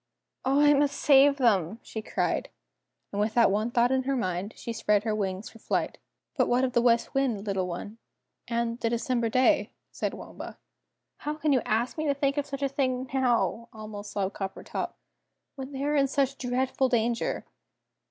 "Oh, 0.43 0.59
I 0.59 0.73
must 0.73 0.95
save 0.99 1.37
them!" 1.37 1.77
she 1.83 2.01
cried, 2.01 2.49
and 3.11 3.21
with 3.21 3.35
that 3.35 3.51
one 3.51 3.69
thought 3.69 3.91
in 3.91 4.01
her 4.05 4.15
mind, 4.15 4.53
she 4.57 4.73
spread 4.73 5.03
her 5.03 5.13
wings 5.13 5.47
for 5.51 5.59
flight. 5.59 5.99
"But 6.35 6.47
what 6.47 6.63
of 6.63 6.73
the 6.73 6.81
West 6.81 7.13
Wind, 7.13 7.45
little 7.45 7.67
one 7.67 7.99
and 8.47 8.79
the 8.79 8.89
December 8.89 9.29
day?" 9.29 9.69
said 9.91 10.13
Waomba. 10.15 10.57
"Oh, 10.57 10.61
how 11.17 11.33
can 11.35 11.53
you 11.53 11.61
ask 11.67 11.99
me 11.99 12.07
to 12.07 12.15
think 12.15 12.37
of 12.37 12.47
such 12.47 12.63
a 12.63 12.67
thing 12.67 13.07
now," 13.13 13.69
almost 13.71 14.11
sobbed 14.13 14.33
Coppertop, 14.35 14.95
"when 15.55 15.71
they 15.71 15.83
are 15.83 15.95
in 15.95 16.07
such 16.07 16.39
dreadful 16.39 16.89
danger?" 16.89 17.45